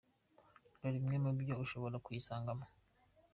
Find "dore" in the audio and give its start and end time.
0.79-0.89